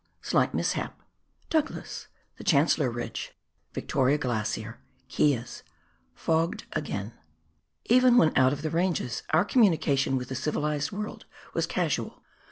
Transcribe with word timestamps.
Sligiit 0.23 0.53
Misliap— 0.53 0.93
Douglas— 1.51 2.07
The 2.39 2.43
Chancellor 2.43 2.89
Ridge— 2.89 3.33
Vickoria 3.75 4.17
Glacier— 4.17 4.79
Keas— 5.09 5.61
Fogged 6.15 6.63
again. 6.73 7.13
Even 7.85 8.17
when 8.17 8.35
out 8.35 8.51
of 8.51 8.63
the 8.63 8.71
ranges 8.71 9.21
our 9.29 9.45
communication 9.45 10.17
with 10.17 10.29
the 10.29 10.33
civilised 10.35 10.91
world 10.91 11.25
was 11.53 11.67
casual. 11.67 12.23